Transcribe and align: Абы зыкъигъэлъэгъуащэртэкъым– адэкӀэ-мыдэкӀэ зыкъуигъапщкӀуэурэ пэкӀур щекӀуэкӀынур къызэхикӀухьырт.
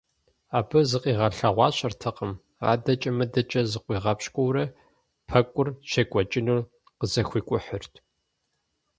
Абы 0.57 0.79
зыкъигъэлъэгъуащэртэкъым– 0.89 2.33
адэкӀэ-мыдэкӀэ 2.71 3.61
зыкъуигъапщкӀуэурэ 3.71 4.65
пэкӀур 5.27 5.67
щекӀуэкӀынур 5.89 6.59
къызэхикӀухьырт. 6.99 7.93